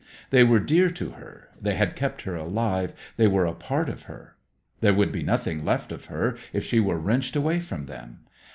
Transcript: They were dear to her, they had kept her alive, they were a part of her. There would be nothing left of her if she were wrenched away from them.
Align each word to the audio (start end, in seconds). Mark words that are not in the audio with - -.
They 0.31 0.43
were 0.43 0.57
dear 0.57 0.89
to 0.89 1.11
her, 1.11 1.49
they 1.61 1.75
had 1.75 1.95
kept 1.95 2.23
her 2.23 2.35
alive, 2.35 2.95
they 3.17 3.27
were 3.27 3.45
a 3.45 3.53
part 3.53 3.87
of 3.87 4.05
her. 4.09 4.35
There 4.79 4.95
would 4.95 5.11
be 5.11 5.21
nothing 5.21 5.63
left 5.63 5.91
of 5.91 6.05
her 6.05 6.37
if 6.53 6.63
she 6.65 6.79
were 6.79 6.97
wrenched 6.97 7.35
away 7.35 7.59
from 7.59 7.85
them. 7.85 8.21